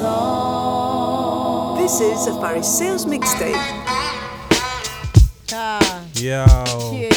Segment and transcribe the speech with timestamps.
[0.00, 1.76] song.
[1.76, 3.52] This is a Paris Sales mixtape.
[6.16, 6.46] Yo, Yeah,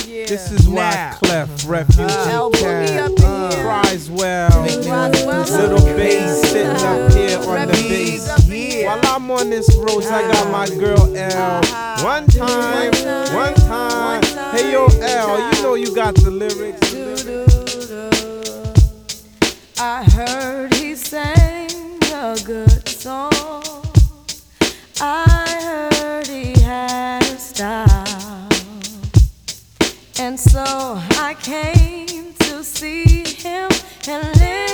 [0.08, 0.26] yeah.
[0.26, 1.18] this is why Now.
[1.22, 4.50] Clef Refugee El Boogie Cat up cries well.
[4.50, 8.86] Roswell Little up bass sitting up here on the Refugees bass.
[8.86, 9.04] up.
[9.04, 10.80] While I'm on this road, I got my uh-huh.
[10.80, 11.60] girl L.
[11.60, 12.04] Uh-huh.
[12.04, 12.92] One time,
[13.34, 14.24] one time.
[14.56, 16.94] Hey yo, L, you know you got the lyrics.
[19.80, 21.70] I heard he sang
[22.14, 22.73] a good
[25.02, 28.50] I heard he had a style.
[30.20, 33.70] And so I came to see him
[34.08, 34.73] and listen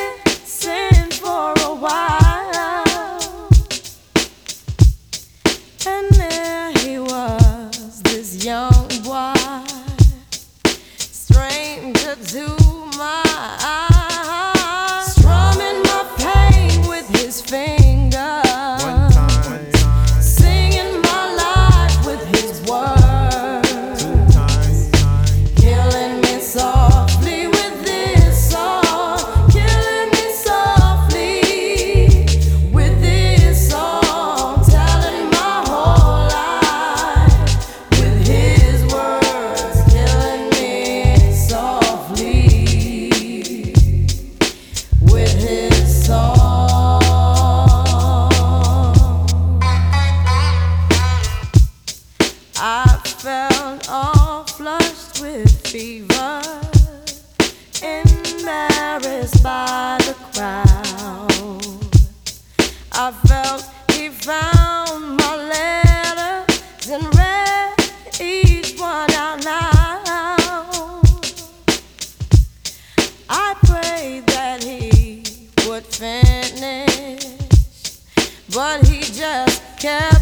[79.80, 80.19] just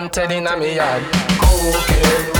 [0.00, 1.02] marijuana planted in a me yard.
[1.38, 2.39] Cocaine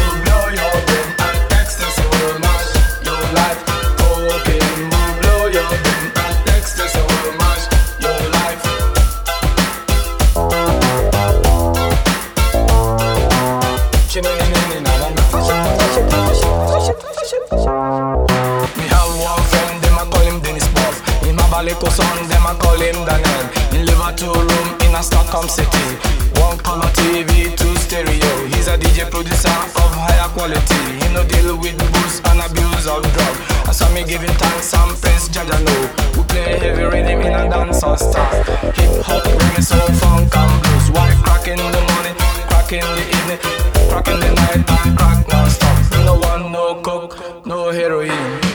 [47.72, 48.49] heroína.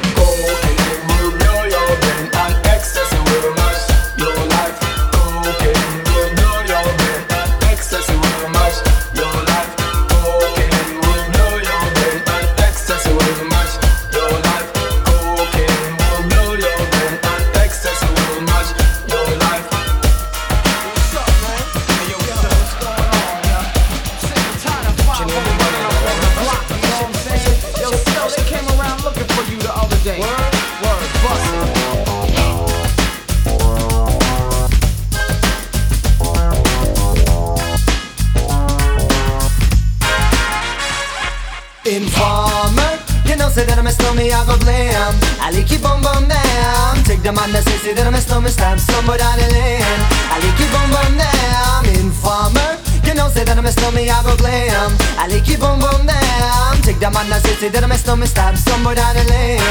[47.86, 50.02] The man that that I'm a stormy, stab somebody down the lane
[50.34, 54.34] Ali keep on bum down Informer, you know say that I'm a stormy, I go
[54.38, 54.90] glam.
[54.90, 57.98] blame Ali keep on bum down Take the man that say, say that I'm a
[57.98, 59.62] stormy, stab somebody down the lane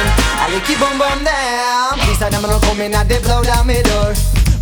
[0.47, 3.83] Ali keep on bum down Please I don't come in and they blow down my
[3.83, 4.15] door.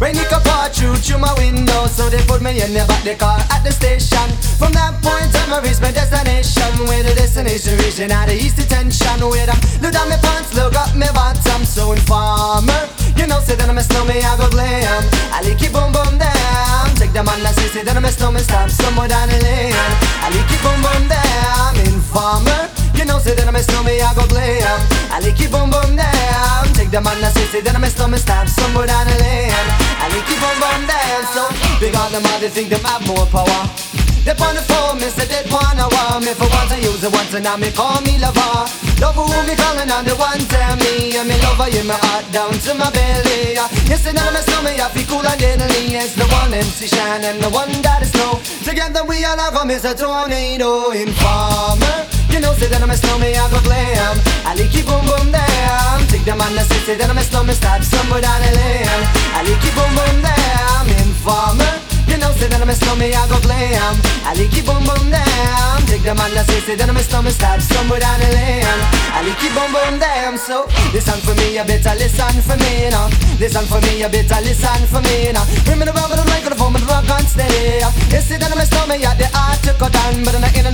[0.02, 3.04] Rain it could pour through through my window So they put me in the back
[3.04, 4.26] the car at the station.
[4.59, 6.75] From that point on I reached my destination.
[6.90, 9.23] Where the destination region out of east detention.
[9.23, 12.90] Where I look down my pants, look up my bottom So informer,
[13.23, 15.02] you know say that I'm a snowman, I go glam.
[15.31, 18.11] I like it boom boom down Take the man that say, say that I'm a
[18.11, 18.69] snowman, stop.
[18.69, 19.79] Somewhere down the lane
[20.26, 22.67] I like it boom boom down Informer,
[22.99, 24.79] you know say that I'm a snowman, I go glam.
[25.14, 27.91] I like it boom boom down Take the man that say, say that I'm a
[27.95, 28.50] snowman, stop.
[28.50, 29.55] Somewhere down the lane
[30.02, 31.43] I like it boom boom down So
[31.79, 35.26] big on them they think them have more power they on the phone, me say
[35.26, 38.19] they wanna want me For once I use it once and now me call me
[38.23, 38.71] lover.
[39.02, 41.19] Love who me calling on the one tell me.
[41.19, 43.59] And me lover in my heart down to my belly.
[43.91, 45.99] Yes, and now my stomach I feel cool and deadly.
[45.99, 49.59] It's the one MC Shan and the one that is snow Together we all have
[49.59, 49.91] a Mr.
[49.99, 52.07] Tornado Informer.
[52.31, 54.17] You know say that I'm a snowman, I go glam.
[54.47, 57.23] I like it boom boom down Take the man that say, say that I'm a
[57.23, 59.02] snowman Stop somewhere down the lane.
[59.35, 63.28] I like it boom boom down Informer you know, say that I'm a snowman, I
[63.28, 64.12] go glam.
[64.32, 67.04] I like it boom boom down Take the man that say, say that I'm a
[67.04, 68.64] snowman Stop somewhere down the lane
[69.12, 70.64] I like it boom boom down So,
[70.97, 74.88] listen for me, you better listen for me now Listen for me, you better listen
[74.88, 78.40] for me now Bring me the rubber, the microphone, the rock and steady You say
[78.40, 80.72] that I'm a snowman, yeah, the art to cut down But I'm not in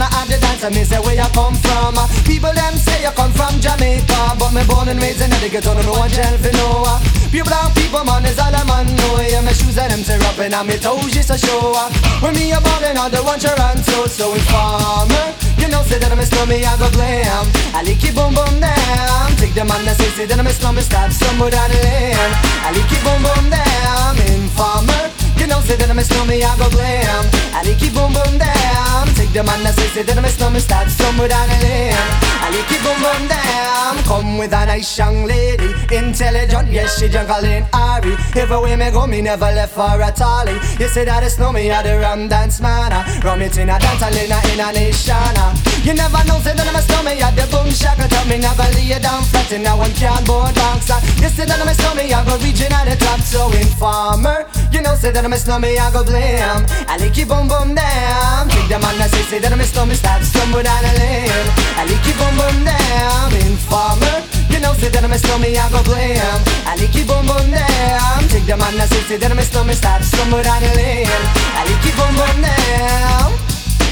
[0.64, 1.98] and out the dance, I me say come from.
[1.98, 5.48] Uh, people them say you come from Jamaica But me born and raised in the
[5.50, 6.98] ghetto, no one tell for no uh.
[7.30, 10.20] Pure brown people, man, is all I'm on know Yeah, my shoes and them tear
[10.24, 13.38] up and my toes just a show up When me a ballin' on the one
[13.38, 17.46] Toronto So informer, you know say that I'm a snowman, I go glam.
[17.74, 20.52] I like it boom boom down Take the man that say, say that I'm a
[20.52, 22.32] snowman, stop somewhere down the lane.
[22.64, 25.12] I like it boom boom down Informer,
[25.48, 27.24] know say that I'm a snowman, I go glam.
[27.56, 30.38] I like it boom boom down Take the man that says say that I miss
[30.38, 31.96] no me start somewhere down the lane
[32.44, 33.96] I like it boom boom damn.
[34.04, 35.72] Come with a nice young lady.
[35.90, 40.54] Intelligent, yes she jungle in Ari Everywhere me go me never left for a tally.
[40.78, 43.02] You say that it's no me at the rum dance man ah.
[43.24, 45.56] Rum it in a dance hall in a, a nation ah.
[45.88, 48.36] You never know say that I miss no me at the boom shaka Tell me
[48.36, 51.80] never lay down flat in a one can board box You say that I miss
[51.80, 54.44] no me I go reaching at the top so informer.
[54.68, 57.48] You know say that I miss no me I go blame I like it boom
[57.48, 58.52] boom damn.
[58.52, 60.92] Take the man that say say that I miss no me start stumble down the
[60.92, 61.48] lane.
[61.80, 64.20] I like it boom boom damn Informer.
[64.52, 66.20] You know say that I miss no me I go blame
[66.68, 68.28] I like it boom boom damn.
[68.28, 70.68] Take the man that say say that I miss no me start stumble down the
[70.76, 71.08] lane.
[71.56, 73.32] I like it boom boom damn.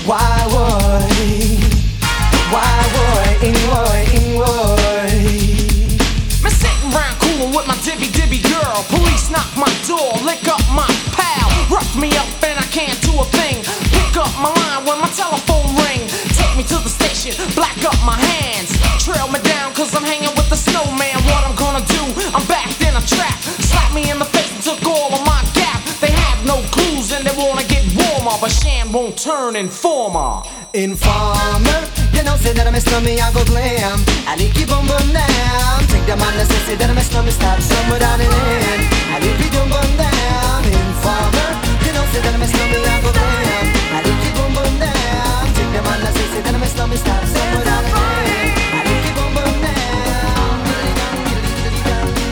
[0.05, 1.75] Why would
[2.47, 5.19] Why would Ingwoy Ingwoy
[6.45, 8.87] Me sitting round coolin' with my dibby dibby girl.
[8.87, 11.50] Police knock my door, lick up my pal.
[11.69, 13.67] Rough me up and I can't do a thing.
[13.91, 16.07] Pick up my line when my telephone ring.
[16.38, 18.71] Take me to the station, black up my hands.
[19.03, 21.19] Trail me down cause I'm hanging with the snowman.
[21.26, 22.03] What I'm gonna do?
[22.31, 23.43] I'm backed in a trap.
[23.43, 25.83] Slap me in the face and took all of my gap.
[25.99, 28.38] They have no clues and they wanna get warmer.
[28.38, 28.55] But
[28.97, 30.41] won't turn informer.
[30.73, 31.81] Informer,
[32.17, 34.00] you know say that I miss no me, I go glam.
[34.25, 35.85] I like you boom boom down.
[35.93, 38.25] Take the man that say say that I miss no me, stop somewhere down the
[38.25, 38.88] lane.
[39.12, 40.65] I like you boom boom down.
[40.65, 41.50] Informer,
[41.85, 43.65] you know say that I miss no me, I go glam.
[43.93, 45.45] I like you boom boom down.
[45.53, 47.93] Take the man that say say that I miss no me, stop somewhere down the
[47.93, 48.49] lane.
[48.57, 50.57] I like you boom boom down.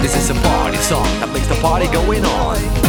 [0.01, 2.84] This is a party song that makes the party going on.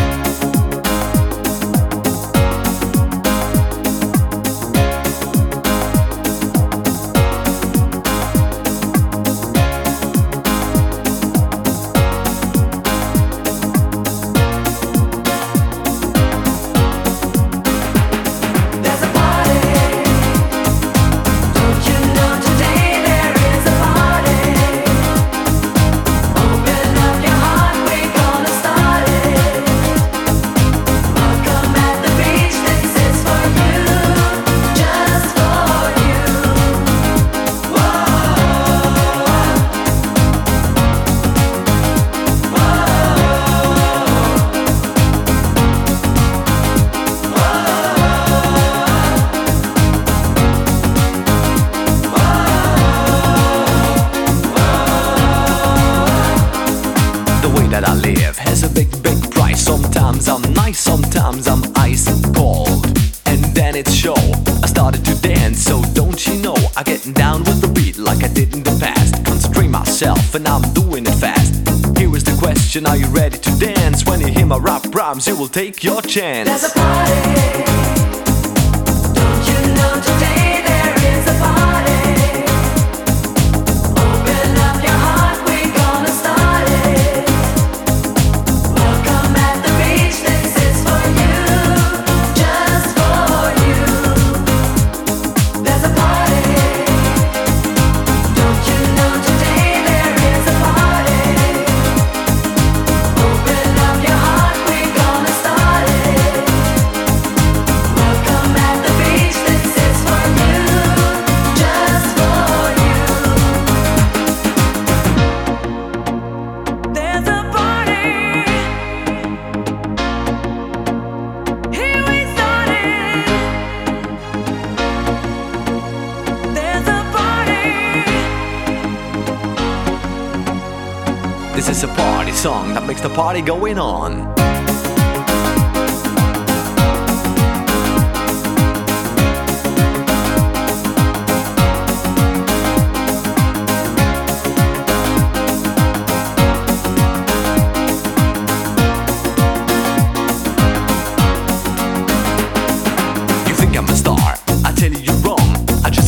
[70.35, 71.53] And I'm doing it fast.
[71.97, 74.05] Here is the question: Are you ready to dance?
[74.05, 76.49] When you hear my rap rhymes, you will take your chance.
[76.49, 77.64] There's a party.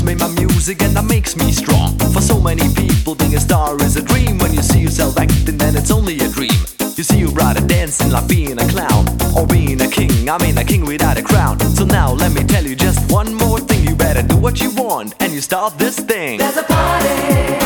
[0.08, 1.98] Made my music and that makes me strong.
[2.14, 4.17] For so many people, being a star is a dream.
[8.12, 10.30] Like being a clown or being a king.
[10.30, 11.60] I mean, a king without a crown.
[11.60, 13.88] So now let me tell you just one more thing.
[13.88, 16.40] You better do what you want and you start this thing.
[16.40, 17.57] There's a party.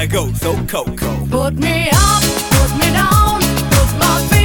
[0.00, 4.39] I go so Coco, Put me up, put me down, put my feet.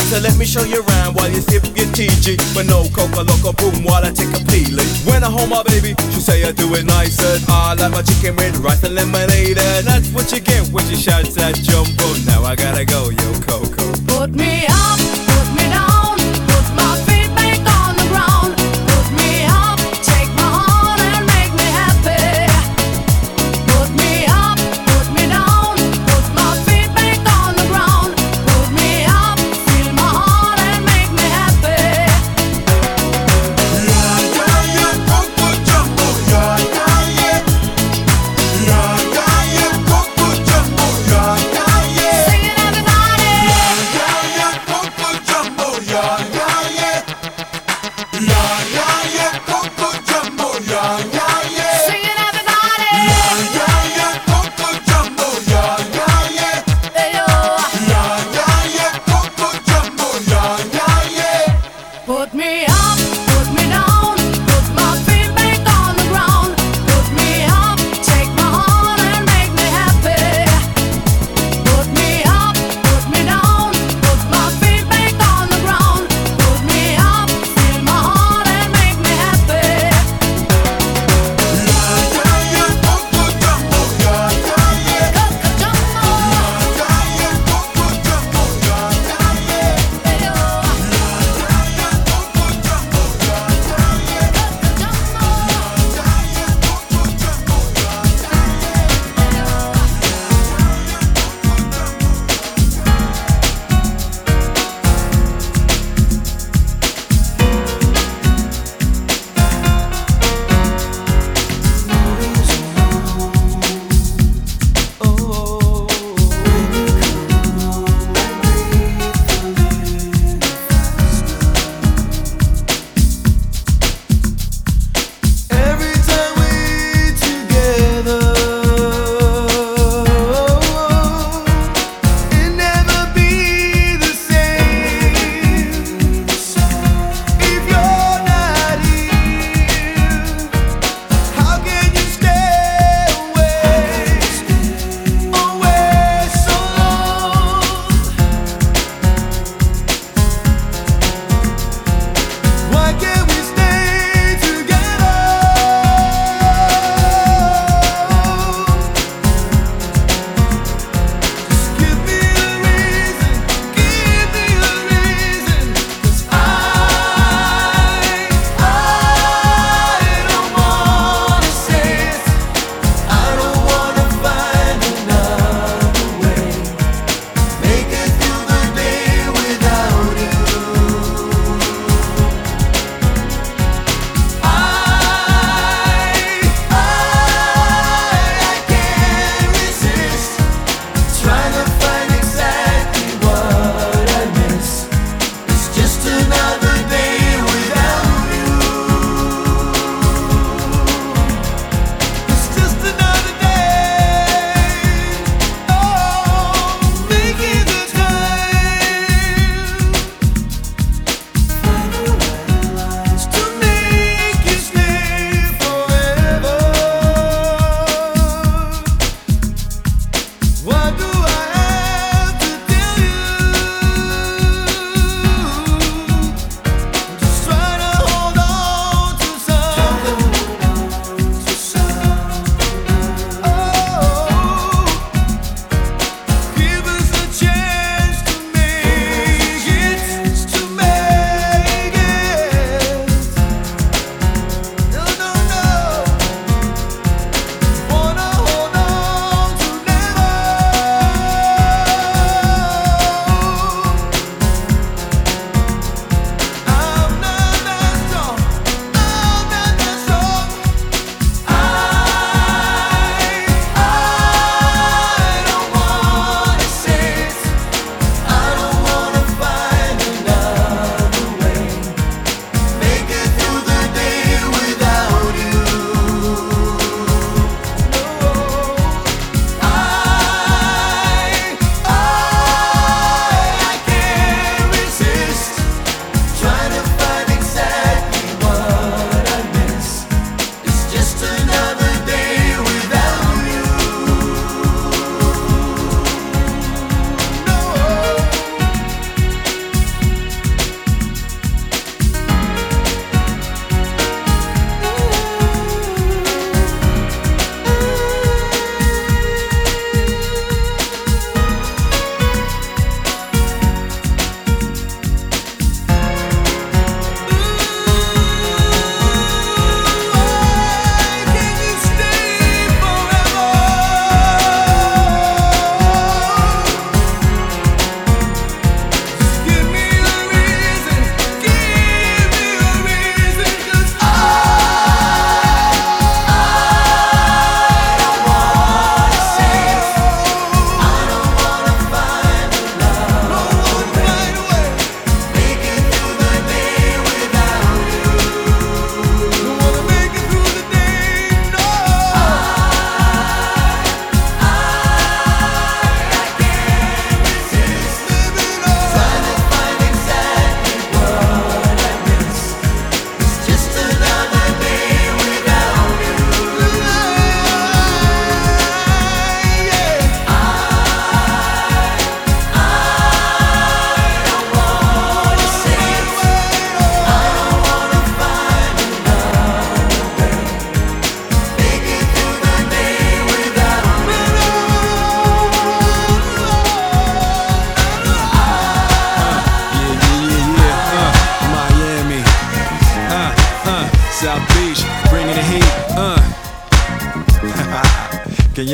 [0.00, 2.36] So let me show you around while you sip your TG.
[2.54, 4.86] But no coca loco boom while I take a peely.
[5.06, 7.38] When I hold my baby, she say I do it nicer.
[7.48, 9.58] I like my chicken with rice and lemonade.
[9.58, 12.06] And that's what you get when you shout that jumbo.
[12.26, 13.92] Now I gotta go, yo Coco.
[14.06, 15.25] Put me up.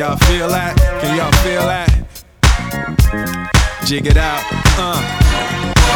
[0.02, 0.76] Y'all feel that?
[1.00, 1.88] Can y'all feel that?
[3.86, 4.42] Jig it out.
[4.76, 5.21] Uh.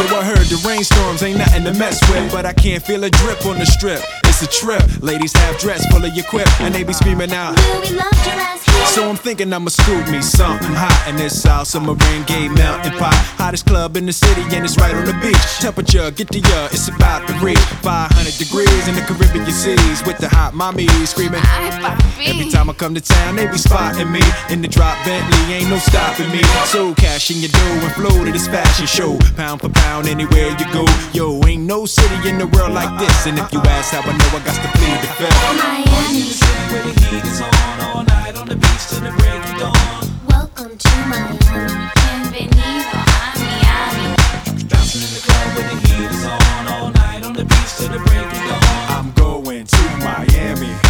[0.00, 3.10] Yo, I heard the rainstorms ain't nothing to mess with, but I can't feel a
[3.10, 4.00] drip on the strip.
[4.24, 5.02] It's a trip.
[5.02, 7.54] Ladies have dressed, full of your quip, and they be screaming out.
[7.60, 8.86] Will we love your ass here?
[8.86, 13.14] So I'm thinking I'ma scoop me something hot in this South Submarine Gay Mountain Pot.
[13.36, 15.36] Hottest club in the city and it's right on the beach.
[15.60, 20.16] Temperature, get to uh, it's about to reach 500 degrees in the Caribbean seas with
[20.18, 21.40] the hot mommy screaming.
[21.44, 22.26] Ay, papi.
[22.26, 25.68] Every time I come to town, they be spotting me in the drop Bentley, ain't
[25.68, 26.42] no stopping me.
[26.64, 30.50] So cash in your dough and flow to this fashion show, pound for pound anywhere
[30.58, 30.84] you go.
[31.12, 33.26] Yo, ain't no city in the world like this.
[33.26, 35.34] And if you ask how I know, I got to plead the fifth.
[35.58, 36.30] Miami.
[36.70, 39.74] Where the heat is on all night on the beach till the break of dawn.
[40.28, 41.90] Welcome to Miami.
[41.98, 44.14] Bienvenido a Miami.
[48.88, 50.89] I'm going to Miami.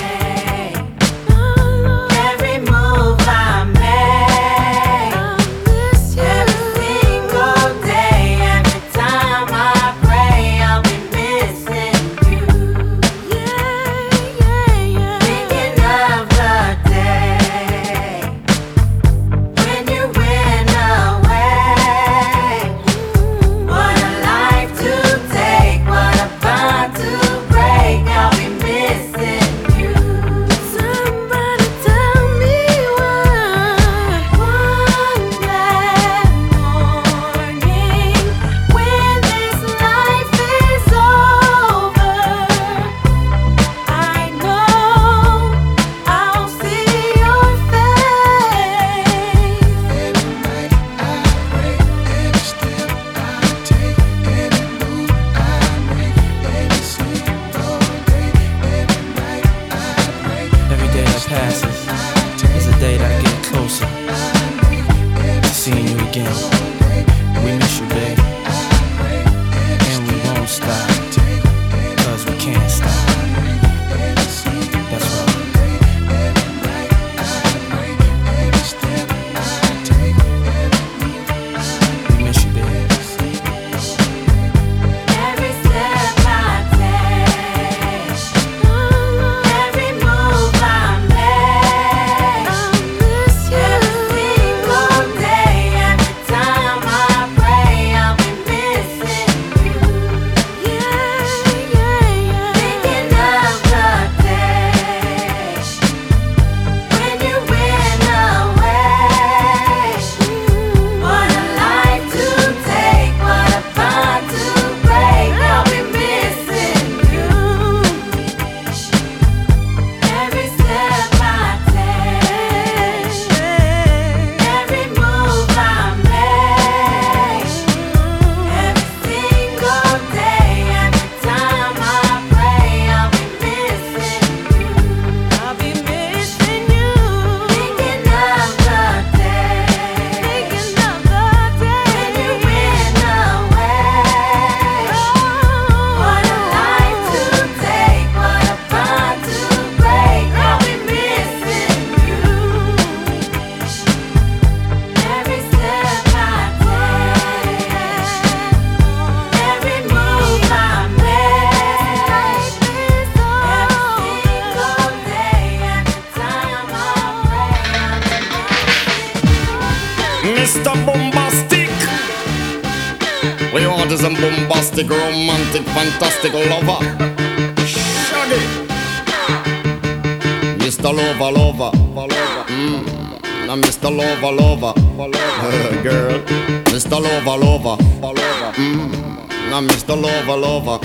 [190.41, 190.79] Lover.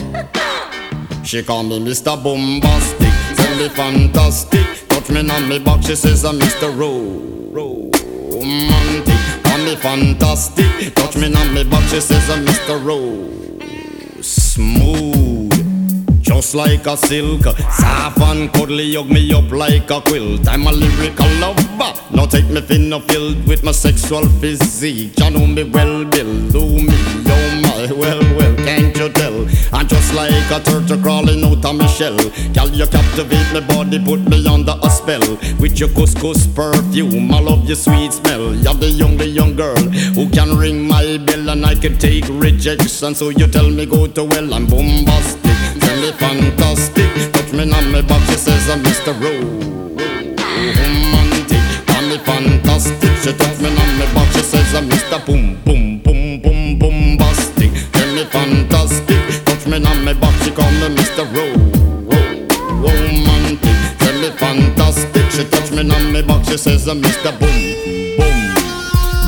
[1.25, 2.23] She call me Mr.
[2.23, 4.67] Bombastic, tell me fantastic.
[4.89, 6.69] Touch me on me back, she says I'm Mr.
[6.79, 7.85] Romantic.
[9.45, 12.85] Call me fantastic, touch me on me back, she says I'm Mr.
[12.85, 14.27] Rose.
[14.27, 17.45] Smooth, just like a silk.
[17.71, 20.47] Soft and cuddly, hug me up like a quilt.
[20.49, 21.95] I'm a lyrical lover.
[22.13, 25.19] Now take me thin or filled with my sexual physique.
[25.19, 26.51] You know me well, Bill.
[26.51, 26.95] Do me,
[27.27, 28.55] oh my, well, well,
[29.77, 29.77] tell?
[29.77, 32.17] I'm just like a turtle crawling out of my shell.
[32.53, 35.21] Girl, you captivate my body, put me under a spell.
[35.59, 38.55] With your couscous perfume, I love your sweet smell.
[38.55, 39.77] You're the young, the young girl
[40.15, 43.15] who can ring my bell and I can take rejection.
[43.15, 45.43] So you tell me go to well, I'm bombastic.
[45.81, 47.33] Tell me fantastic.
[47.33, 49.13] Touch me on my back, she says I'm Mr.
[49.21, 50.47] Romantic.
[51.87, 53.11] Call me fantastic.
[53.23, 55.25] She touch me on my back, she says I'm Mr.
[55.25, 55.57] Boom,
[65.85, 67.31] me on my back, she says uh, I'm Mr.
[67.39, 68.57] Boom, boom.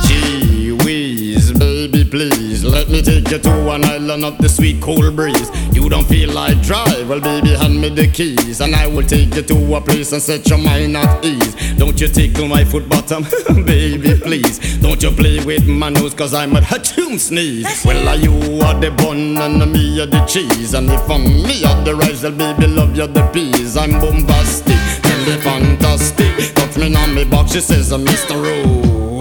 [0.07, 5.11] Gee whiz, baby, please let me take you to an island of the sweet cool
[5.11, 5.51] breeze.
[5.75, 9.35] You don't feel like drive, well, baby, hand me the keys, and I will take
[9.35, 11.55] you to a place and set your mind at ease.
[11.77, 13.25] Don't you tickle my foot bottom,
[13.65, 14.79] baby, please.
[14.79, 17.85] Don't you play with my nose, cause I'm a hatchoon sneeze.
[17.85, 18.33] Well, are you
[18.63, 22.23] are the bun and me are the cheese, and if I'm me are the rice,
[22.23, 23.77] well, baby, love you the peas.
[23.77, 24.77] I'm bombastic,
[25.29, 26.55] me fantastic.
[26.55, 28.35] Touch me on me box, she says, I'm Mr.
[28.35, 29.19] Ro-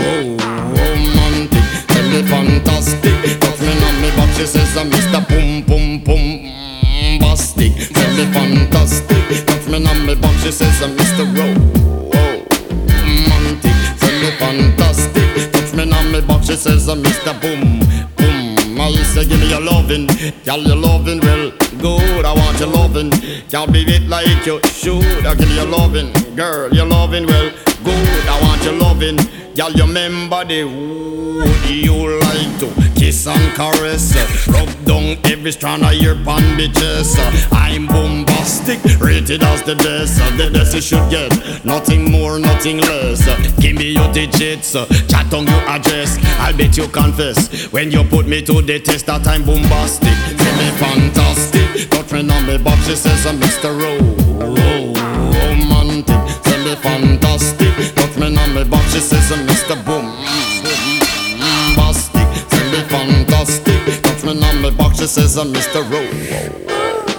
[0.78, 1.64] romantic.
[1.88, 3.40] Tell me fantastic.
[3.40, 5.28] Touch me on me back, she says I'm Mr.
[5.28, 6.52] Boom Boom Boom
[7.20, 7.92] Bastic.
[7.94, 9.46] Tell me fantastic.
[9.46, 11.26] Touch me on me back, she says I'm Mr.
[11.36, 11.62] Ro-
[12.88, 13.76] romantic.
[14.00, 15.52] Tell me fantastic.
[15.52, 17.34] Touch me on me back, she says I'm Mr.
[17.42, 17.80] Boom
[18.16, 18.80] Boom.
[18.80, 20.08] I say give me your lovin',
[20.46, 22.26] girl your lovin' well good.
[22.26, 23.12] I want your lovin',
[23.50, 25.26] can't be it like you should.
[25.26, 27.52] I give you your lovin', girl your lovin' well
[27.84, 28.28] good.
[28.28, 29.18] I want your lovin',
[29.58, 34.14] girl you remember the would you like to kiss and caress,
[34.48, 36.16] rub down every strand of your.
[37.18, 40.18] Uh, I'm bombastic, rated as the best.
[40.38, 43.26] The best you should get, nothing more, nothing less.
[43.60, 46.18] Give me your digits, chat on your address.
[46.40, 50.14] I'll bet you confess when you put me to the test that I'm bombastic.
[50.38, 53.80] Feel me fantastic, touch me on me box, she says I'm Mr.
[53.80, 54.87] Ro-
[58.98, 59.86] box, she says I'm Mr.
[59.86, 60.06] Boom.
[61.76, 62.28] Bombastic,
[62.72, 65.82] me fantastic, touch me on me box, she says I'm Mr.
[65.90, 66.58] Ro-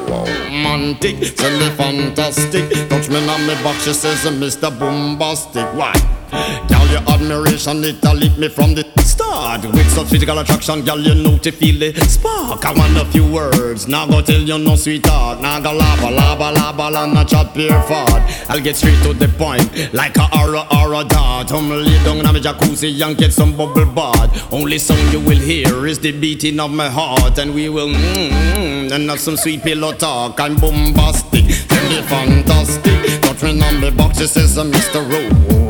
[0.09, 1.16] Romantic.
[1.61, 2.89] me fantastic.
[2.89, 4.76] Touch me on me back, she says, I'm Mr.
[4.79, 5.66] Bombastic.
[5.74, 5.93] Why?
[6.31, 9.64] Girl, your admiration, it a lit me from the start.
[9.64, 12.64] With such physical attraction, girl, you know to feel the spark.
[12.64, 15.41] I want a few words, now go tell you no sweetheart.
[15.41, 18.22] Now go lava, lava, lava, and not chat pure fart.
[18.49, 21.53] I'll get straight to the point, like a aura, aura dart.
[21.53, 24.53] I'm lay down in my jacuzzi and get some bubble bath.
[24.53, 28.31] Only sound you will hear is the beating of my heart, and we will mmm,
[28.31, 30.41] mm, and have some sweet pillow talk.
[30.41, 33.20] I'm bombastic, tell me fantastic.
[33.22, 35.68] Touch me on the box, it says, Mr.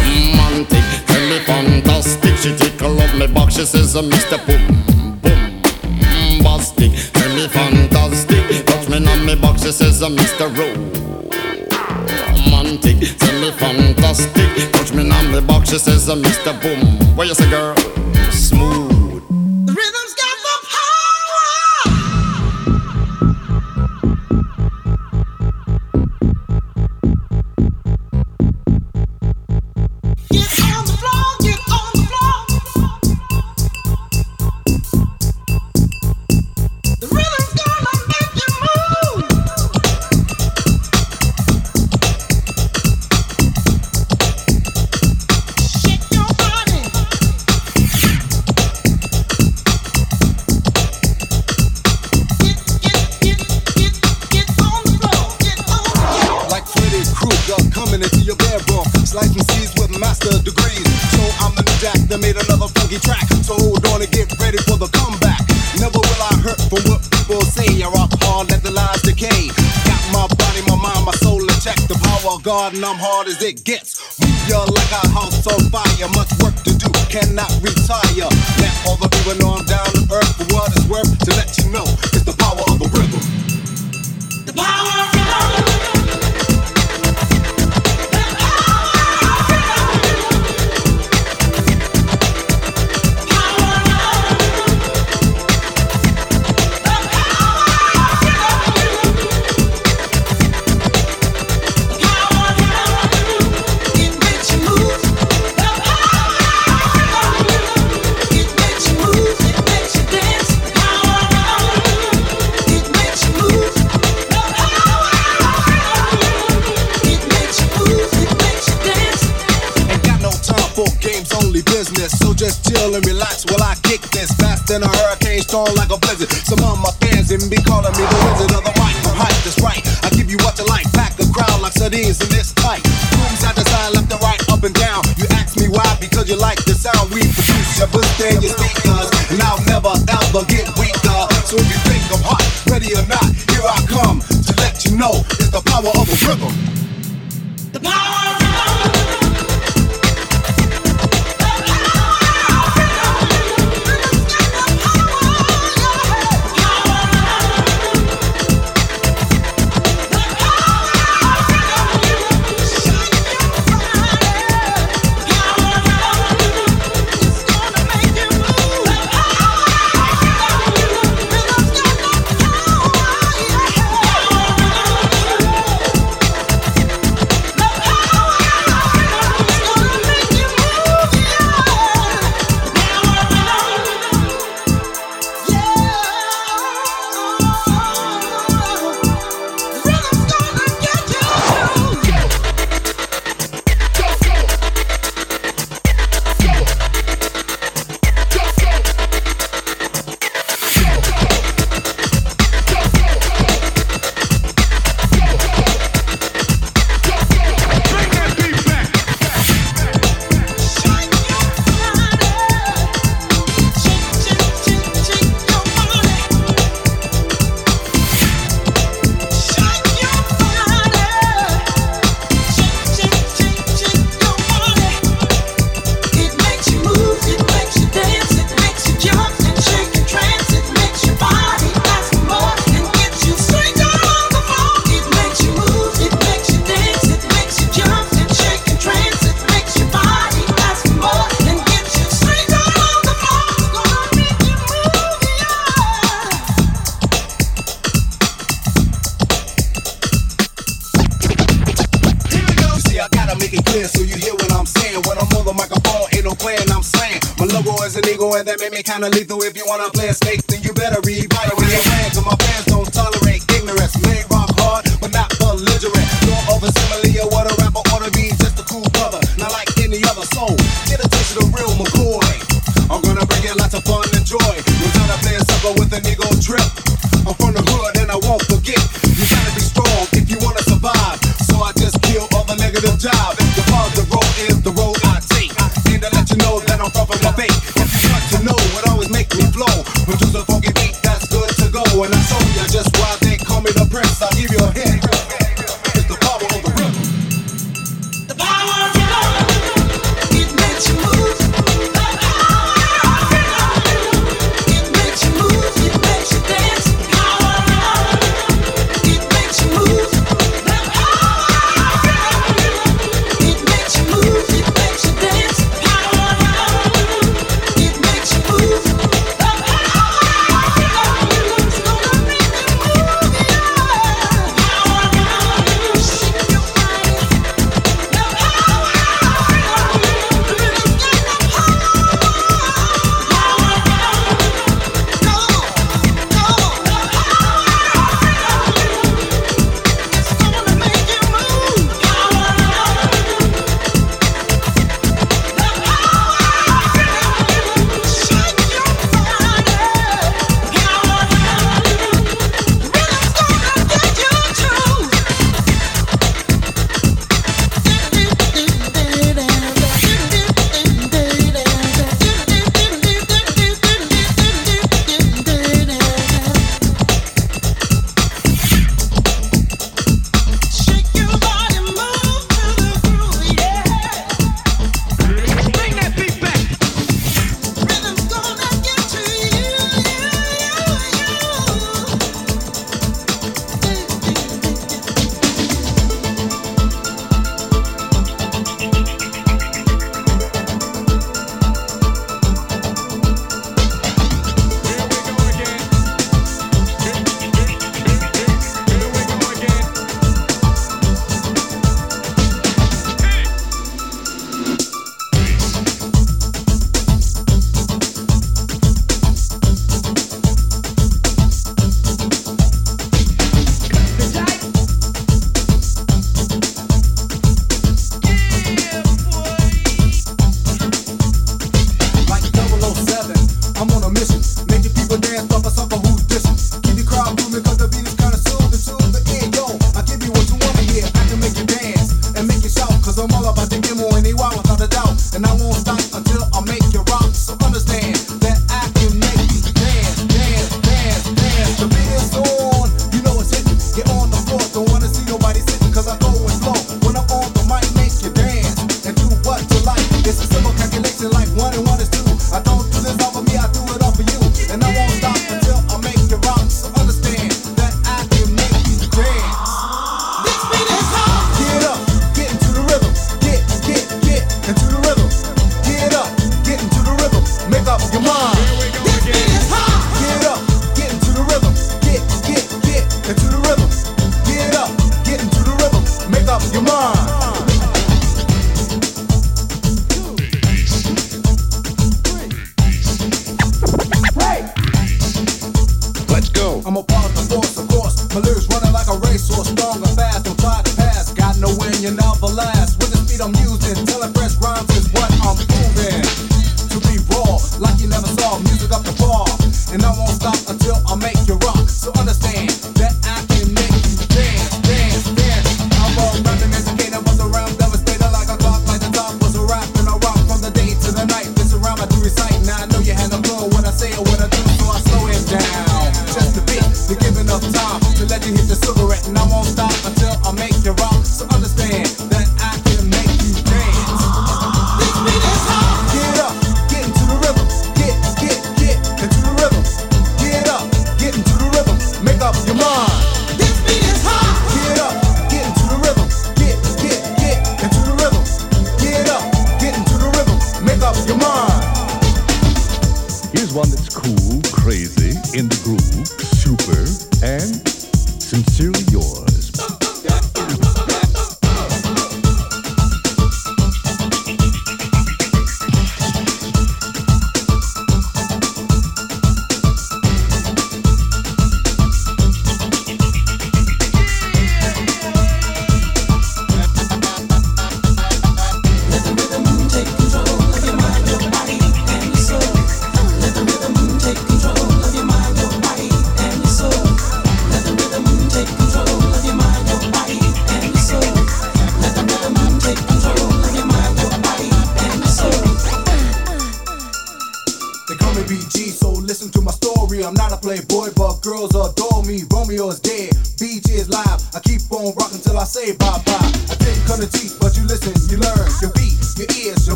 [0.00, 2.36] Romantic, tell me fantastic.
[2.38, 4.38] She tickle up my box, she says, uh, Mr.
[4.46, 4.66] Boom,
[5.20, 5.62] boom,
[6.42, 6.92] bombastic.
[7.12, 8.66] Tell me fantastic.
[8.66, 10.48] Touch me on my box, she says, uh, Mr.
[12.46, 14.72] Romantic, tell me fantastic.
[14.72, 16.52] Touch me on my box, she says, uh, Mr.
[16.62, 17.16] Boom.
[17.16, 17.76] What you say, girl?
[18.30, 18.89] Smooth.
[73.42, 73.79] And I'm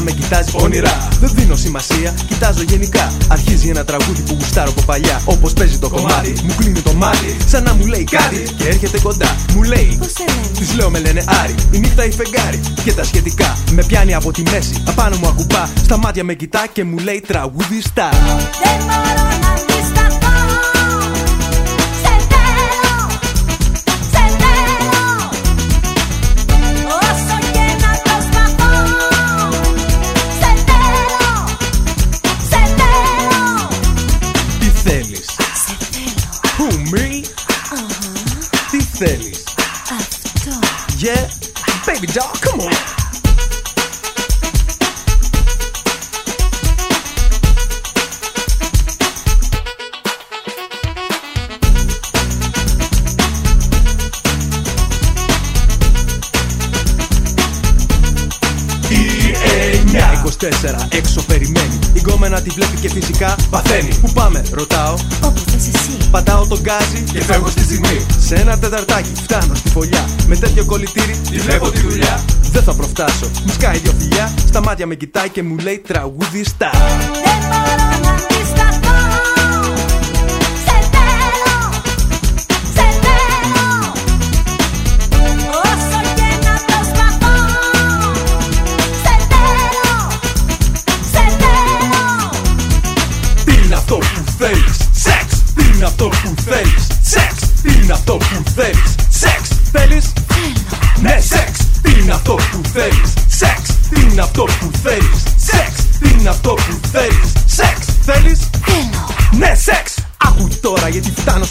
[0.00, 1.08] να με κοιτάζει όνειρα.
[1.20, 3.12] Δεν δίνω σημασία, κοιτάζω γενικά.
[3.28, 5.22] Αρχίζει ένα τραγούδι που γουστάρω από παλιά.
[5.24, 7.36] Όπως παίζει το κομμάτι, μου κλείνει το μάτι.
[7.46, 9.36] Σαν να μου λέει κάτι και έρχεται κοντά.
[9.54, 9.98] Μου λέει,
[10.58, 12.60] Της λέω με λένε Άρη, η νύχτα η φεγγάρι.
[12.84, 14.82] Και τα σχετικά με πιάνει από τη μέση.
[14.88, 18.08] Απάνω μου ακουμπά, στα μάτια με κοιτά και μου λέει τραγουδιστά.
[18.62, 19.69] Δεν μπορώ να
[62.40, 63.94] Η γκόμενα τη βλέπει και φυσικά παθαίνει.
[64.00, 64.94] Πού πάμε ρωτάω.
[65.24, 66.08] Όπου θες εσύ.
[66.10, 68.06] Πατάω τον γκάζι και φεύγω στη στιγμή.
[68.18, 70.04] Σε ένα τεταρτάκι φτάνω στη φωλιά.
[70.26, 72.24] Με τέτοιο κολλητήρι τη βλέπω τη δουλειά.
[72.52, 73.30] Δεν θα προφτάσω.
[73.44, 76.70] Μου σκάει δυο φιλιά Στα μάτια με κοιτάει και μου λέει τραγουδιστά.
[77.12, 77.19] Δεν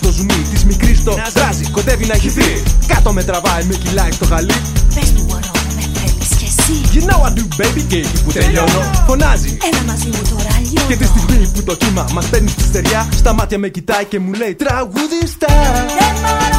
[0.02, 4.26] στο ζουμί Της μικρής το ράζει Κοντεύει να χυθεί Κάτω με τραβάει με κυλάει στο
[4.26, 4.54] χαλί.
[4.96, 6.76] Πες του μπορώ, με θέλεις κι εσύ.
[6.94, 9.58] You know I do baby και εκεί που τελειώνω Φωνάζει.
[9.72, 13.10] Έλα μαζί μου τώρα λιώνω και τη στιγμή που το κύμα μας παίρνει στη στεριά
[13.16, 15.48] Στα μάτια με κοιτάει και μου λέει τραγουδιστά.
[16.52, 16.59] Δεν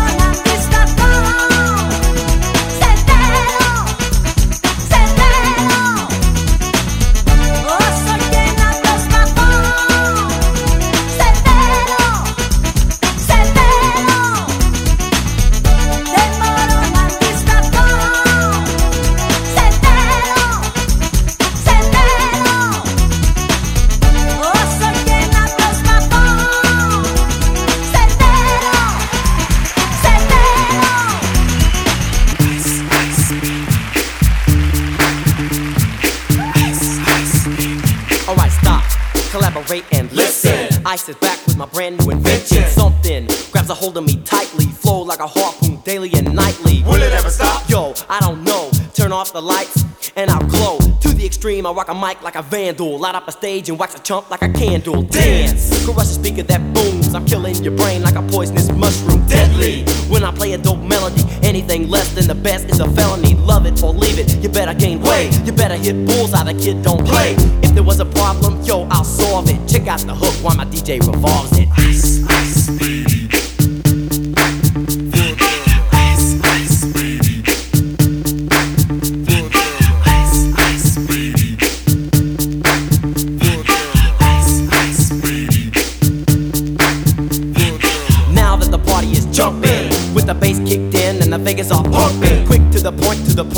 [43.80, 46.82] hold of me tightly, flow like a harpoon daily and nightly.
[46.84, 47.68] Will it ever stop?
[47.68, 48.70] Yo, I don't know.
[48.92, 49.84] Turn off the lights
[50.16, 50.78] and I'll glow.
[50.78, 52.98] To the extreme, I rock a mic like a vandal.
[52.98, 55.02] Light up a stage and wax a chump like a candle.
[55.02, 57.14] Dance, crush a speaker that booms.
[57.14, 59.26] I'm killing your brain like a poisonous mushroom.
[59.26, 59.84] Deadly.
[60.12, 63.34] When I play a dope melody, anything less than the best is a felony.
[63.34, 64.36] Love it or leave it.
[64.42, 65.32] You better gain weight.
[65.46, 66.44] You better hit bullseye.
[66.44, 67.34] The kid don't play.
[67.62, 69.58] If there was a problem, yo, I'll solve it.
[69.66, 71.68] Check out the hook while my DJ revolves it.
[71.78, 72.39] Ice, ice,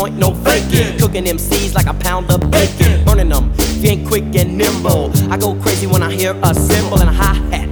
[0.03, 0.99] point, no faking.
[0.99, 3.05] Cooking MCs like a pound of bacon.
[3.05, 5.13] Burning them, if you ain't quick and nimble.
[5.31, 7.72] I go crazy when I hear a cymbal and a hi hat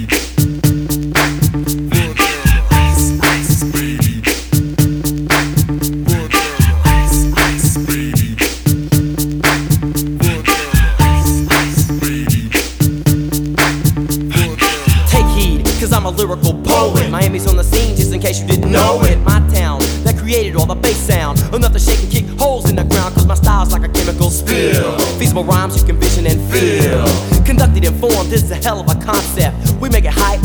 [25.43, 27.05] Rhymes you can vision and feel.
[27.45, 29.55] Conducted in form, this is a hell of a concept.
[29.81, 30.41] We make it hype.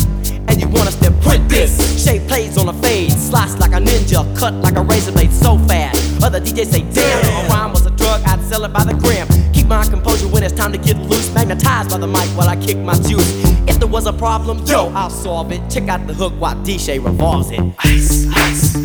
[0.48, 2.02] And you want us to print this.
[2.02, 5.58] Shay plays on a fade Slice like a ninja Cut like a razor blade so
[5.58, 6.22] fast.
[6.22, 8.94] Other DJs say damn If a rhyme was a drug I'd sell it by the
[8.94, 9.26] gram.
[9.52, 12.56] Keep my composure when it's time to get loose Magnetized by the mic while I
[12.56, 13.44] kick my juice.
[13.68, 15.68] If there was a problem, yo, I'll solve it.
[15.68, 17.60] Check out the hook while DJ revolves it.
[17.80, 18.76] Ice, ice,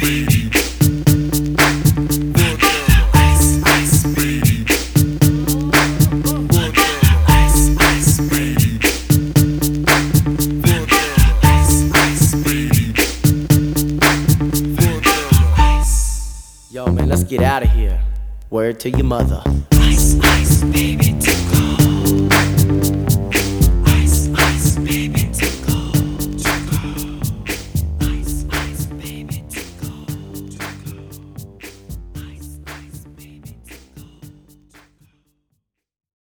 [18.72, 19.71] Word to your mother.